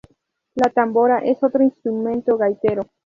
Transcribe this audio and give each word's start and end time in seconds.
La 0.55 0.71
tambora 0.71 1.19
es 1.19 1.43
otro 1.43 1.61
instrumento 1.61 2.35
gaitero. 2.35 2.81